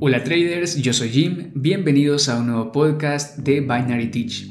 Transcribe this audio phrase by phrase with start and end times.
[0.00, 4.48] Hola traders, yo soy Jim, bienvenidos a un nuevo podcast de Binary Teach.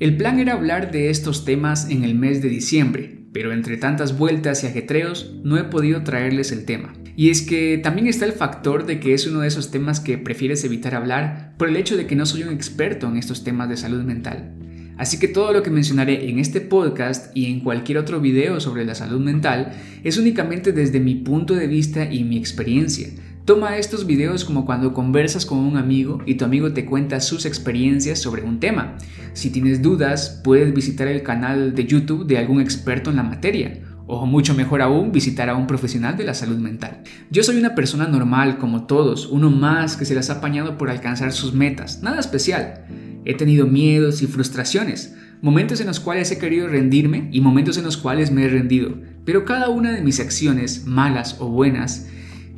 [0.00, 4.18] El plan era hablar de estos temas en el mes de diciembre, pero entre tantas
[4.18, 6.92] vueltas y ajetreos no he podido traerles el tema.
[7.14, 10.18] Y es que también está el factor de que es uno de esos temas que
[10.18, 13.68] prefieres evitar hablar por el hecho de que no soy un experto en estos temas
[13.68, 14.56] de salud mental.
[14.98, 18.84] Así que todo lo que mencionaré en este podcast y en cualquier otro video sobre
[18.84, 19.72] la salud mental
[20.02, 23.08] es únicamente desde mi punto de vista y mi experiencia,
[23.44, 27.46] Toma estos videos como cuando conversas con un amigo y tu amigo te cuenta sus
[27.46, 28.96] experiencias sobre un tema.
[29.32, 33.80] Si tienes dudas, puedes visitar el canal de YouTube de algún experto en la materia.
[34.06, 37.02] O mucho mejor aún, visitar a un profesional de la salud mental.
[37.30, 40.90] Yo soy una persona normal como todos, uno más que se las ha apañado por
[40.90, 42.84] alcanzar sus metas, nada especial.
[43.24, 47.84] He tenido miedos y frustraciones, momentos en los cuales he querido rendirme y momentos en
[47.84, 52.08] los cuales me he rendido, pero cada una de mis acciones, malas o buenas,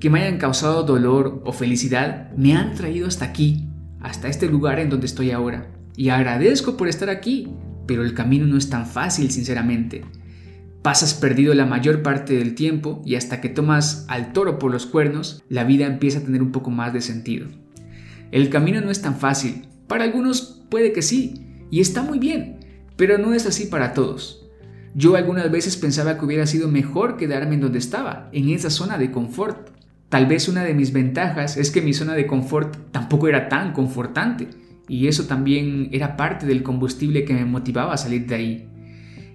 [0.02, 3.68] que me hayan causado dolor o felicidad me han traído hasta aquí,
[4.00, 5.68] hasta este lugar en donde estoy ahora.
[5.94, 7.54] Y agradezco por estar aquí,
[7.86, 10.04] pero el camino no es tan fácil, sinceramente.
[10.82, 14.86] Pasas perdido la mayor parte del tiempo y hasta que tomas al toro por los
[14.86, 17.46] cuernos, la vida empieza a tener un poco más de sentido.
[18.32, 19.68] El camino no es tan fácil.
[19.86, 22.58] Para algunos puede que sí, y está muy bien,
[22.96, 24.50] pero no es así para todos.
[24.96, 28.98] Yo algunas veces pensaba que hubiera sido mejor quedarme en donde estaba, en esa zona
[28.98, 29.70] de confort.
[30.12, 33.72] Tal vez una de mis ventajas es que mi zona de confort tampoco era tan
[33.72, 34.46] confortante
[34.86, 38.68] y eso también era parte del combustible que me motivaba a salir de ahí.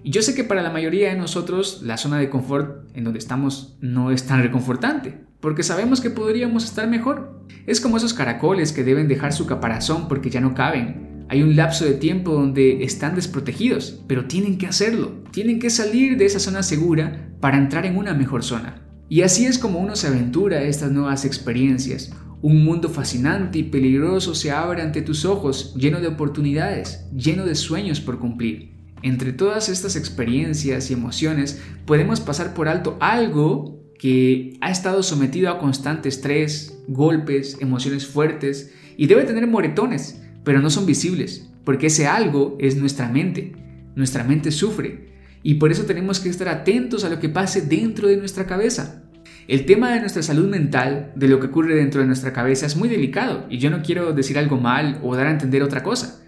[0.04, 3.18] Y yo sé que para la mayoría de nosotros la zona de confort en donde
[3.18, 7.42] estamos no es tan reconfortante, porque sabemos que podríamos estar mejor.
[7.66, 11.26] Es como esos caracoles que deben dejar su caparazón porque ya no caben.
[11.28, 16.16] Hay un lapso de tiempo donde están desprotegidos, pero tienen que hacerlo, tienen que salir
[16.16, 18.87] de esa zona segura para entrar en una mejor zona.
[19.08, 22.12] Y así es como uno se aventura a estas nuevas experiencias.
[22.42, 27.54] Un mundo fascinante y peligroso se abre ante tus ojos, lleno de oportunidades, lleno de
[27.54, 28.74] sueños por cumplir.
[29.02, 35.50] Entre todas estas experiencias y emociones podemos pasar por alto algo que ha estado sometido
[35.50, 41.86] a constante estrés, golpes, emociones fuertes y debe tener moretones, pero no son visibles, porque
[41.86, 43.52] ese algo es nuestra mente.
[43.96, 45.08] Nuestra mente sufre,
[45.42, 49.04] y por eso tenemos que estar atentos a lo que pase dentro de nuestra cabeza.
[49.48, 52.76] El tema de nuestra salud mental, de lo que ocurre dentro de nuestra cabeza, es
[52.76, 56.22] muy delicado y yo no quiero decir algo mal o dar a entender otra cosa.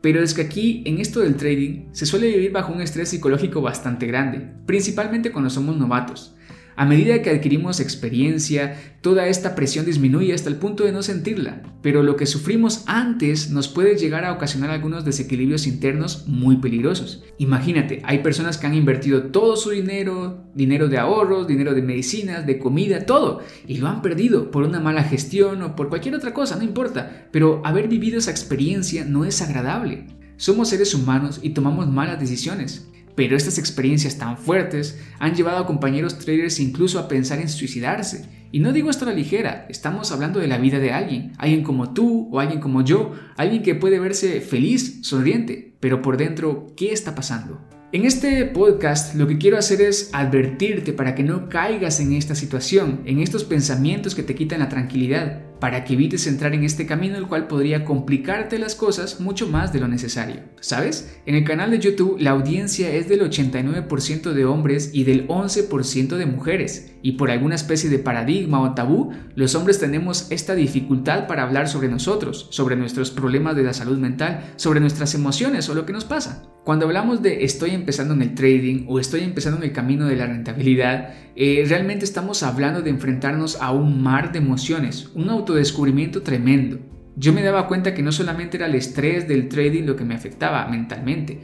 [0.00, 3.60] Pero es que aquí, en esto del trading, se suele vivir bajo un estrés psicológico
[3.60, 6.34] bastante grande, principalmente cuando somos novatos.
[6.74, 11.62] A medida que adquirimos experiencia, toda esta presión disminuye hasta el punto de no sentirla,
[11.82, 17.24] pero lo que sufrimos antes nos puede llegar a ocasionar algunos desequilibrios internos muy peligrosos.
[17.36, 22.46] Imagínate, hay personas que han invertido todo su dinero, dinero de ahorros, dinero de medicinas,
[22.46, 26.32] de comida, todo, y lo han perdido por una mala gestión o por cualquier otra
[26.32, 30.06] cosa, no importa, pero haber vivido esa experiencia no es agradable.
[30.36, 32.88] Somos seres humanos y tomamos malas decisiones.
[33.14, 38.28] Pero estas experiencias tan fuertes han llevado a compañeros traders incluso a pensar en suicidarse.
[38.52, 41.62] Y no digo esto a la ligera, estamos hablando de la vida de alguien, alguien
[41.62, 46.66] como tú o alguien como yo, alguien que puede verse feliz, sonriente, pero por dentro,
[46.76, 47.66] ¿qué está pasando?
[47.92, 52.34] En este podcast lo que quiero hacer es advertirte para que no caigas en esta
[52.34, 56.86] situación, en estos pensamientos que te quitan la tranquilidad, para que evites entrar en este
[56.86, 60.40] camino el cual podría complicarte las cosas mucho más de lo necesario.
[60.58, 61.20] ¿Sabes?
[61.24, 66.16] En el canal de YouTube la audiencia es del 89% de hombres y del 11%
[66.16, 71.28] de mujeres, y por alguna especie de paradigma o tabú, los hombres tenemos esta dificultad
[71.28, 75.74] para hablar sobre nosotros, sobre nuestros problemas de la salud mental, sobre nuestras emociones o
[75.74, 76.44] lo que nos pasa.
[76.64, 80.14] Cuando hablamos de estoy empezando en el trading o estoy empezando en el camino de
[80.14, 86.22] la rentabilidad, eh, realmente estamos hablando de enfrentarnos a un mar de emociones, un autodescubrimiento
[86.22, 86.78] tremendo.
[87.14, 90.14] Yo me daba cuenta que no solamente era el estrés del trading lo que me
[90.14, 91.40] afectaba mentalmente,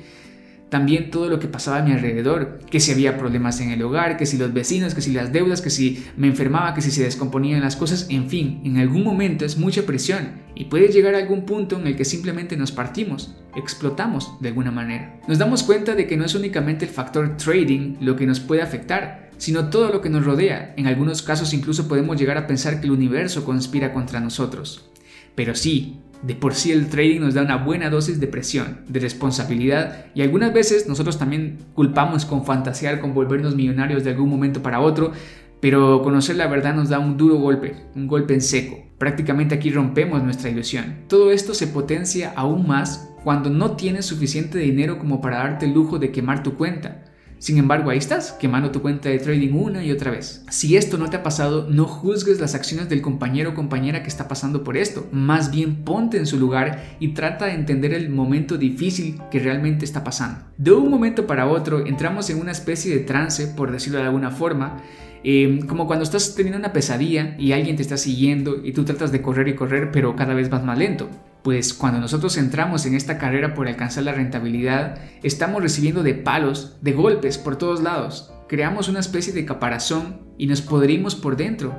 [0.70, 4.16] también todo lo que pasaba a mi alrededor, que si había problemas en el hogar,
[4.16, 7.04] que si los vecinos, que si las deudas, que si me enfermaba, que si se
[7.04, 11.18] descomponían las cosas, en fin, en algún momento es mucha presión y puede llegar a
[11.18, 15.20] algún punto en el que simplemente nos partimos, explotamos de alguna manera.
[15.26, 18.62] Nos damos cuenta de que no es únicamente el factor trading lo que nos puede
[18.62, 20.74] afectar, sino todo lo que nos rodea.
[20.76, 24.90] En algunos casos incluso podemos llegar a pensar que el universo conspira contra nosotros.
[25.34, 29.00] Pero sí, de por sí el trading nos da una buena dosis de presión, de
[29.00, 34.62] responsabilidad y algunas veces nosotros también culpamos con fantasear con volvernos millonarios de algún momento
[34.62, 35.12] para otro,
[35.60, 38.84] pero conocer la verdad nos da un duro golpe, un golpe en seco.
[38.98, 41.04] Prácticamente aquí rompemos nuestra ilusión.
[41.06, 45.74] Todo esto se potencia aún más cuando no tienes suficiente dinero como para darte el
[45.74, 47.04] lujo de quemar tu cuenta.
[47.38, 50.44] Sin embargo, ahí estás, quemando tu cuenta de trading una y otra vez.
[50.50, 54.08] Si esto no te ha pasado, no juzgues las acciones del compañero o compañera que
[54.08, 55.06] está pasando por esto.
[55.12, 59.84] Más bien ponte en su lugar y trata de entender el momento difícil que realmente
[59.84, 60.40] está pasando.
[60.56, 64.30] De un momento para otro entramos en una especie de trance, por decirlo de alguna
[64.30, 64.82] forma,
[65.24, 69.12] eh, como cuando estás teniendo una pesadilla y alguien te está siguiendo y tú tratas
[69.12, 71.08] de correr y correr, pero cada vez vas más lento.
[71.42, 76.76] Pues cuando nosotros entramos en esta carrera por alcanzar la rentabilidad, estamos recibiendo de palos,
[76.80, 78.32] de golpes por todos lados.
[78.48, 81.74] Creamos una especie de caparazón y nos podrimos por dentro.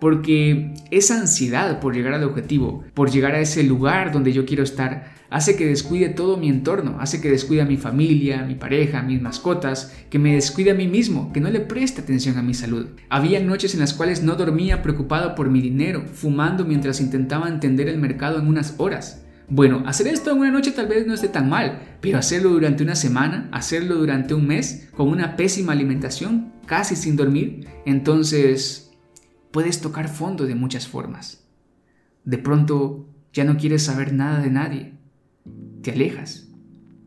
[0.00, 4.62] Porque esa ansiedad por llegar al objetivo, por llegar a ese lugar donde yo quiero
[4.62, 9.02] estar, hace que descuide todo mi entorno, hace que descuide a mi familia, mi pareja,
[9.02, 12.54] mis mascotas, que me descuide a mí mismo, que no le preste atención a mi
[12.54, 12.88] salud.
[13.08, 17.88] Había noches en las cuales no dormía preocupado por mi dinero, fumando mientras intentaba entender
[17.88, 19.22] el mercado en unas horas.
[19.48, 22.82] Bueno, hacer esto en una noche tal vez no esté tan mal, pero hacerlo durante
[22.82, 28.85] una semana, hacerlo durante un mes, con una pésima alimentación, casi sin dormir, entonces
[29.56, 31.48] puedes tocar fondo de muchas formas.
[32.26, 34.92] De pronto ya no quieres saber nada de nadie,
[35.80, 36.50] te alejas.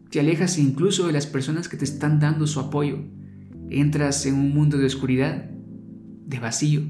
[0.10, 3.04] Te alejas incluso de las personas que te están dando su apoyo.
[3.70, 5.48] Entras en un mundo de oscuridad,
[6.26, 6.82] de vacío,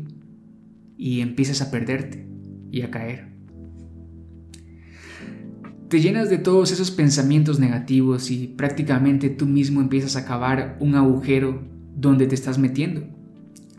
[0.95, 2.25] y empiezas a perderte
[2.71, 3.27] y a caer.
[5.89, 10.95] Te llenas de todos esos pensamientos negativos y prácticamente tú mismo empiezas a cavar un
[10.95, 11.67] agujero
[11.97, 13.19] donde te estás metiendo.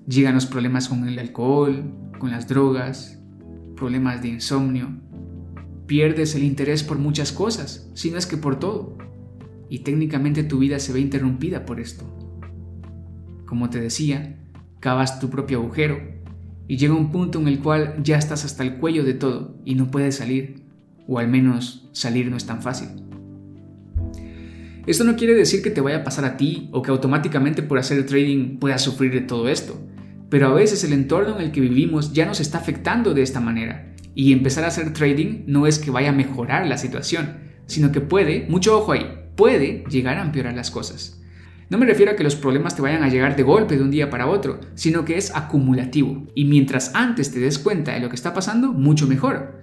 [0.06, 3.20] Llegan los problemas con el alcohol, con las drogas,
[3.76, 5.00] problemas de insomnio,
[5.87, 8.97] pierdes el interés por muchas cosas, si no es que por todo.
[9.69, 12.05] Y técnicamente tu vida se ve interrumpida por esto.
[13.47, 14.38] Como te decía,
[14.81, 15.99] cavas tu propio agujero
[16.69, 19.75] y llega un punto en el cual ya estás hasta el cuello de todo y
[19.75, 20.62] no puedes salir,
[21.08, 22.88] o al menos salir no es tan fácil.
[24.87, 27.79] Esto no quiere decir que te vaya a pasar a ti o que automáticamente por
[27.79, 29.81] hacer trading puedas sufrir de todo esto,
[30.31, 33.41] pero a veces el entorno en el que vivimos ya nos está afectando de esta
[33.41, 37.93] manera y empezar a hacer trading no es que vaya a mejorar la situación, sino
[37.93, 39.06] que puede, mucho ojo ahí,
[39.37, 41.21] puede llegar a empeorar las cosas.
[41.69, 43.93] No me refiero a que los problemas te vayan a llegar de golpe de un
[43.93, 46.26] día para otro, sino que es acumulativo.
[46.35, 49.61] Y mientras antes te des cuenta de lo que está pasando, mucho mejor.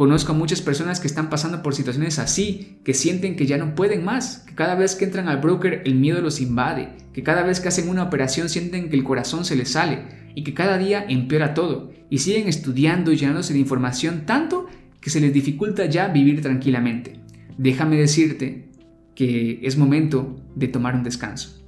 [0.00, 3.74] Conozco a muchas personas que están pasando por situaciones así, que sienten que ya no
[3.74, 7.42] pueden más, que cada vez que entran al broker el miedo los invade, que cada
[7.42, 10.04] vez que hacen una operación sienten que el corazón se les sale
[10.34, 14.68] y que cada día empeora todo y siguen estudiando y llenándose de información tanto
[15.02, 17.20] que se les dificulta ya vivir tranquilamente.
[17.58, 18.70] Déjame decirte
[19.14, 21.62] que es momento de tomar un descanso.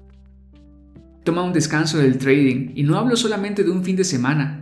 [1.22, 4.61] Toma un descanso del trading y no hablo solamente de un fin de semana,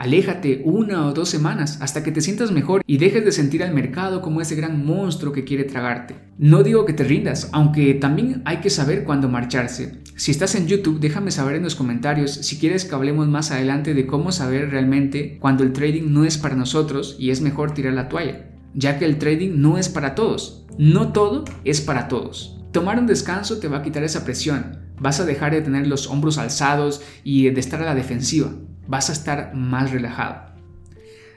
[0.00, 3.74] Aléjate una o dos semanas hasta que te sientas mejor y dejes de sentir al
[3.74, 6.14] mercado como ese gran monstruo que quiere tragarte.
[6.38, 10.00] No digo que te rindas, aunque también hay que saber cuándo marcharse.
[10.16, 13.92] Si estás en YouTube, déjame saber en los comentarios si quieres que hablemos más adelante
[13.92, 17.92] de cómo saber realmente cuando el trading no es para nosotros y es mejor tirar
[17.92, 20.64] la toalla, ya que el trading no es para todos.
[20.78, 22.58] No todo es para todos.
[22.72, 24.78] Tomar un descanso te va a quitar esa presión.
[24.98, 28.50] Vas a dejar de tener los hombros alzados y de estar a la defensiva
[28.90, 30.50] vas a estar más relajado.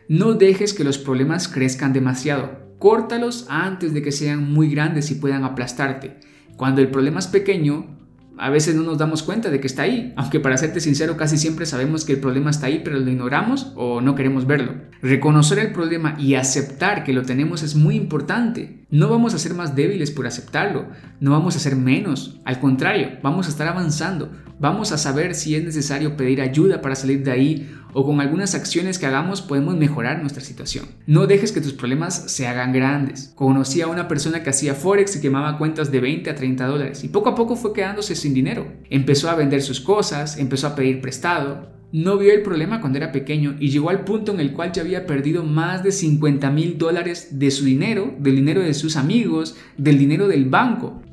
[0.10, 2.64] No dejes que los problemas crezcan demasiado.
[2.80, 6.20] Córtalos antes de que sean muy grandes y puedan aplastarte.
[6.58, 7.96] Cuando el problema es pequeño,
[8.40, 11.38] a veces no nos damos cuenta de que está ahí, aunque para serte sincero casi
[11.38, 14.74] siempre sabemos que el problema está ahí, pero lo ignoramos o no queremos verlo.
[15.04, 18.83] Reconocer el problema y aceptar que lo tenemos es muy importante.
[18.94, 20.86] No vamos a ser más débiles por aceptarlo,
[21.20, 25.56] no vamos a ser menos, al contrario, vamos a estar avanzando, vamos a saber si
[25.56, 29.76] es necesario pedir ayuda para salir de ahí o con algunas acciones que hagamos podemos
[29.76, 30.86] mejorar nuestra situación.
[31.08, 33.34] No dejes que tus problemas se hagan grandes.
[33.34, 37.04] Conocí a una persona que hacía forex y quemaba cuentas de 20 a 30 dólares
[37.04, 38.72] y poco a poco fue quedándose sin dinero.
[38.92, 43.12] Empezó a vender sus cosas, empezó a pedir prestado, no vio el problema cuando era
[43.12, 46.80] pequeño y llegó al punto en el cual ya había perdido más de 50 mil
[46.80, 51.04] dólares de su dinero, del dinero de sus amigos, del dinero del banco.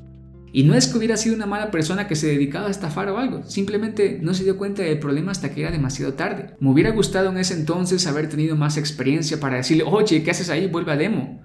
[0.54, 3.18] Y no es que hubiera sido una mala persona que se dedicaba a estafar o
[3.18, 6.54] algo, simplemente no se dio cuenta del problema hasta que era demasiado tarde.
[6.60, 10.48] Me hubiera gustado en ese entonces haber tenido más experiencia para decirle, oye, ¿qué haces
[10.48, 10.66] ahí?
[10.66, 11.42] Vuelve a demo.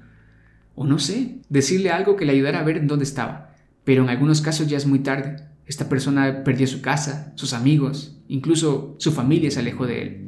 [0.75, 3.53] O no sé, decirle algo que le ayudara a ver en dónde estaba.
[3.83, 5.54] Pero en algunos casos ya es muy tarde.
[5.65, 10.21] Esta persona perdió su casa, sus amigos, incluso su familia se alejó de él.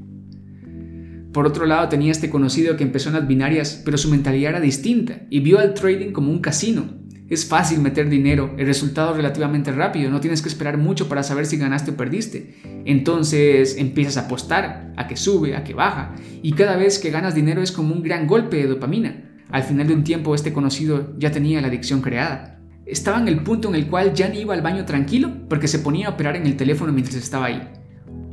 [1.32, 4.60] Por otro lado, tenía este conocido que empezó en las binarias, pero su mentalidad era
[4.60, 6.98] distinta y vio al trading como un casino,
[7.30, 11.24] es fácil meter dinero, el resultado es relativamente rápido, no tienes que esperar mucho para
[11.24, 12.56] saber si ganaste o perdiste.
[12.86, 17.36] Entonces empiezas a apostar, a que sube, a que baja, y cada vez que ganas
[17.36, 19.26] dinero es como un gran golpe de dopamina.
[19.50, 22.57] Al final de un tiempo este conocido ya tenía la adicción creada.
[22.88, 25.80] Estaba en el punto en el cual ya ni iba al baño tranquilo porque se
[25.80, 27.70] ponía a operar en el teléfono mientras estaba ahí.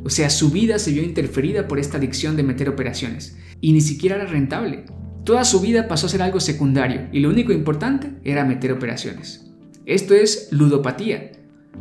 [0.05, 3.81] O sea, su vida se vio interferida por esta adicción de meter operaciones y ni
[3.81, 4.85] siquiera era rentable.
[5.25, 9.51] Toda su vida pasó a ser algo secundario y lo único importante era meter operaciones.
[9.87, 11.33] Esto es ludopatía.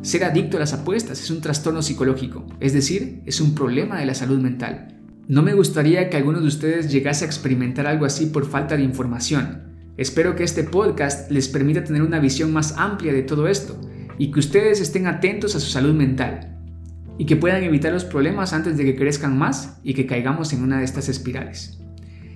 [0.01, 4.05] Ser adicto a las apuestas es un trastorno psicológico, es decir, es un problema de
[4.05, 4.97] la salud mental.
[5.27, 8.83] No me gustaría que alguno de ustedes llegase a experimentar algo así por falta de
[8.83, 9.72] información.
[9.95, 13.79] Espero que este podcast les permita tener una visión más amplia de todo esto
[14.17, 16.57] y que ustedes estén atentos a su salud mental
[17.19, 20.63] y que puedan evitar los problemas antes de que crezcan más y que caigamos en
[20.63, 21.79] una de estas espirales.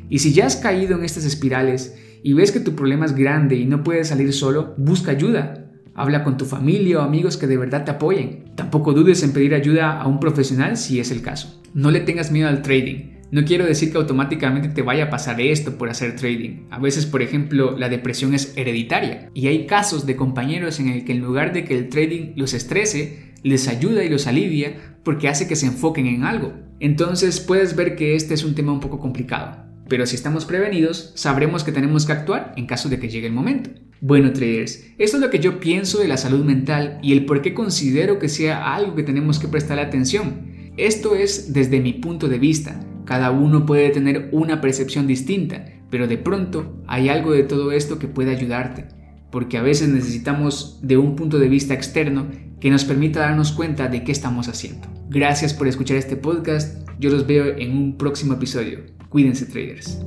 [0.08, 3.56] Y si ya has caído en estas espirales y ves que tu problema es grande
[3.56, 5.66] y no puedes salir solo, busca ayuda.
[5.96, 8.46] Habla con tu familia o amigos que de verdad te apoyen.
[8.54, 11.60] Tampoco dudes en pedir ayuda a un profesional si es el caso.
[11.74, 13.17] No le tengas miedo al trading.
[13.30, 16.68] No quiero decir que automáticamente te vaya a pasar esto por hacer trading.
[16.70, 21.04] A veces, por ejemplo, la depresión es hereditaria y hay casos de compañeros en el
[21.04, 25.28] que en lugar de que el trading los estrese, les ayuda y los alivia porque
[25.28, 26.54] hace que se enfoquen en algo.
[26.80, 29.66] Entonces puedes ver que este es un tema un poco complicado.
[29.90, 33.34] Pero si estamos prevenidos, sabremos que tenemos que actuar en caso de que llegue el
[33.34, 33.70] momento.
[34.00, 37.42] Bueno, traders, esto es lo que yo pienso de la salud mental y el por
[37.42, 40.72] qué considero que sea algo que tenemos que prestar atención.
[40.78, 42.80] Esto es desde mi punto de vista.
[43.08, 48.00] Cada uno puede tener una percepción distinta, pero de pronto hay algo de todo esto
[48.00, 48.90] que puede ayudarte,
[49.32, 52.28] porque a veces necesitamos de un punto de vista externo
[52.60, 54.90] que nos permita darnos cuenta de qué estamos haciendo.
[55.10, 58.80] Gracias por escuchar este podcast, yo los veo en un próximo episodio.
[59.08, 60.02] Cuídense traders.